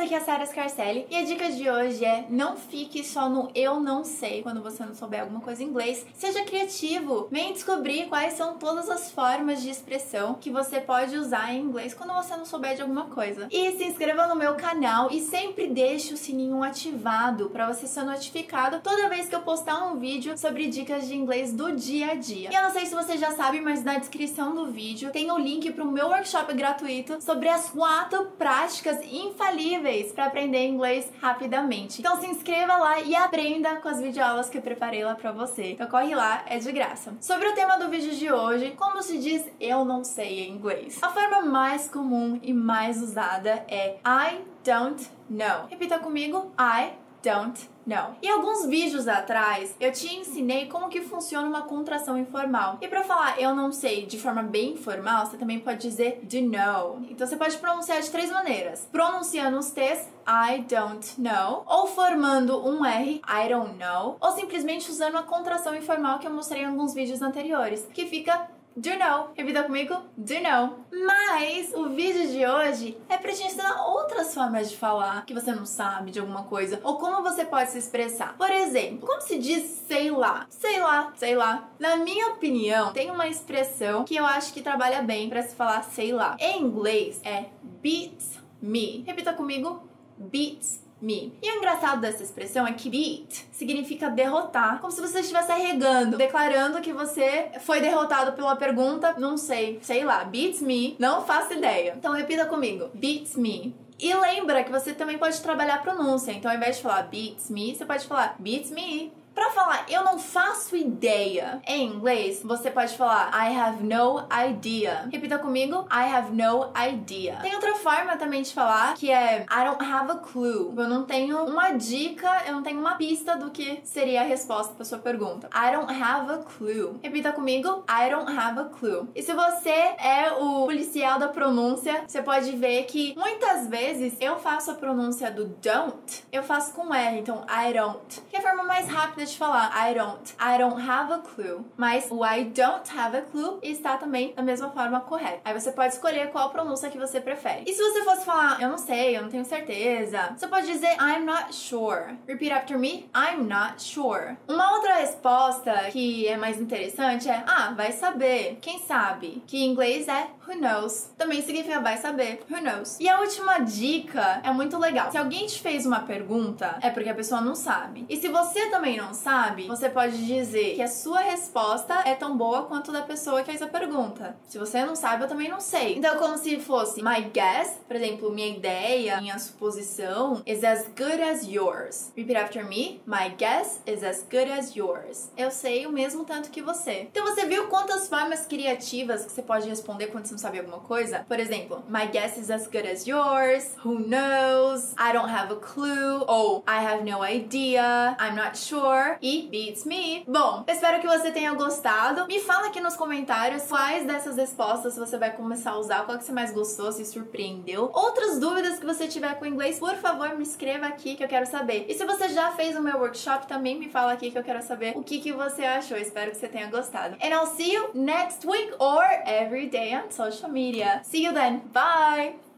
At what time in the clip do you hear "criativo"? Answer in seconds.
6.42-7.28